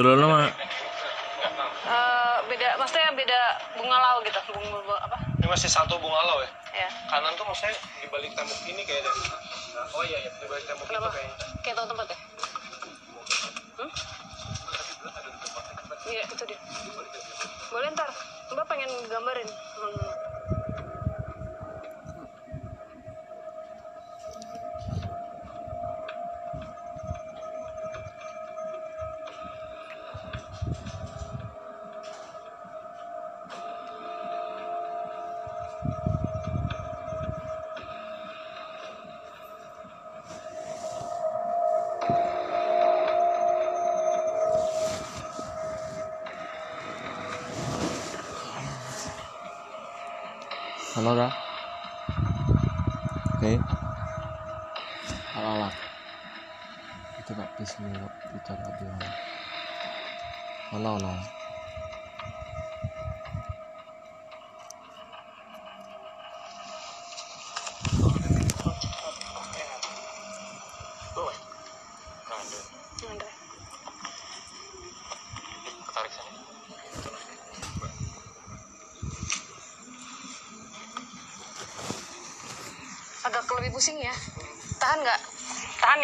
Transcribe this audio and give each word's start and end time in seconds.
Celana 0.00 0.26
mah 0.32 0.48
Eh, 1.90 2.36
beda 2.48 2.68
maksudnya 2.80 3.12
beda 3.12 3.40
bunga 3.76 3.96
lau 4.00 4.16
gitu 4.24 4.40
bunga, 4.48 4.80
bunga 4.80 4.96
apa 5.04 5.16
Ini 5.36 5.44
masih 5.44 5.68
satu 5.68 6.00
bunga 6.00 6.24
lo 6.24 6.40
ya. 6.40 6.48
ya 6.72 6.88
Kanan 7.12 7.36
tuh 7.36 7.44
maksudnya 7.44 7.76
di 8.00 8.08
balik 8.08 8.32
tembok 8.32 8.56
ini 8.64 8.80
kayak 8.88 9.04
ada. 9.04 9.12
Oh 9.92 10.00
iya 10.08 10.24
iya 10.24 10.30
di 10.40 10.46
balik 10.48 10.64
tembok 10.64 10.88
kenapa 10.88 11.12
itu 11.12 11.16
kayaknya. 11.20 11.36
kayak 11.60 11.74
tahu 11.76 11.86
tempatnya 11.92 12.16
hmm? 13.76 13.90
iya 16.08 16.22
itu 16.24 16.44
dia 16.48 16.58
boleh 17.68 17.88
ntar 17.92 18.08
mbak 18.56 18.64
pengen 18.72 18.90
gambarin 19.12 19.48
hmm. 19.52 20.08
Halo 50.90 51.14
kak 51.14 51.30
Oke. 53.38 53.62
Alat 55.38 55.74
Itu 57.22 57.30
kak 57.38 57.46
di 57.54 57.62
sini 57.62 57.94
kak 58.42 58.74
dia 58.82 58.90
Halo 60.74 60.98
halo. 60.98 61.14
Ketarik 72.98 73.49
agak 83.26 83.44
lebih 83.60 83.70
pusing 83.76 83.98
ya 84.00 84.14
tahan 84.80 84.98
nggak 85.04 85.20
tahan 85.80 85.96
ya. 85.96 85.98